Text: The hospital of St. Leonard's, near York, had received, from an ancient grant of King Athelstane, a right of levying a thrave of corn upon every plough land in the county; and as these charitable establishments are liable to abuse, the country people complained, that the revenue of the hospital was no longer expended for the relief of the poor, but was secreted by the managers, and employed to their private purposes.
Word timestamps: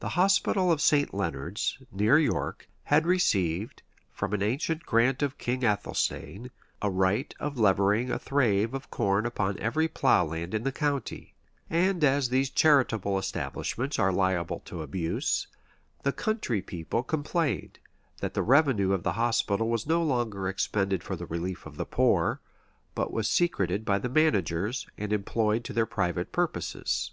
The 0.00 0.08
hospital 0.16 0.72
of 0.72 0.80
St. 0.80 1.12
Leonard's, 1.12 1.76
near 1.92 2.18
York, 2.18 2.66
had 2.84 3.04
received, 3.04 3.82
from 4.10 4.32
an 4.32 4.42
ancient 4.42 4.86
grant 4.86 5.20
of 5.22 5.36
King 5.36 5.62
Athelstane, 5.66 6.50
a 6.80 6.88
right 6.90 7.34
of 7.38 7.58
levying 7.58 8.10
a 8.10 8.18
thrave 8.18 8.72
of 8.72 8.90
corn 8.90 9.26
upon 9.26 9.58
every 9.58 9.86
plough 9.86 10.24
land 10.24 10.54
in 10.54 10.62
the 10.62 10.72
county; 10.72 11.34
and 11.68 12.02
as 12.02 12.30
these 12.30 12.48
charitable 12.48 13.18
establishments 13.18 13.98
are 13.98 14.10
liable 14.14 14.60
to 14.60 14.80
abuse, 14.80 15.46
the 16.04 16.12
country 16.14 16.62
people 16.62 17.02
complained, 17.02 17.80
that 18.22 18.32
the 18.32 18.42
revenue 18.42 18.92
of 18.94 19.02
the 19.02 19.12
hospital 19.12 19.68
was 19.68 19.86
no 19.86 20.02
longer 20.02 20.48
expended 20.48 21.02
for 21.02 21.16
the 21.16 21.26
relief 21.26 21.66
of 21.66 21.76
the 21.76 21.84
poor, 21.84 22.40
but 22.94 23.12
was 23.12 23.28
secreted 23.28 23.84
by 23.84 23.98
the 23.98 24.08
managers, 24.08 24.86
and 24.96 25.12
employed 25.12 25.64
to 25.64 25.74
their 25.74 25.84
private 25.84 26.32
purposes. 26.32 27.12